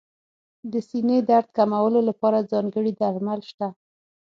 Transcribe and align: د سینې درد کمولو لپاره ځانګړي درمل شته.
د 0.71 0.73
سینې 0.89 1.19
درد 1.29 1.47
کمولو 1.57 1.99
لپاره 2.09 2.47
ځانګړي 2.51 2.91
درمل 3.01 3.39
شته. 3.49 3.67